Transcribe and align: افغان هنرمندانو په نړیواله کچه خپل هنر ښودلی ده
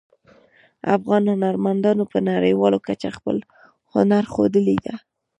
افغان 0.95 1.23
هنرمندانو 1.33 2.03
په 2.11 2.17
نړیواله 2.29 2.77
کچه 2.87 3.09
خپل 3.17 3.37
هنر 3.93 4.23
ښودلی 4.33 4.77
ده 4.85 4.95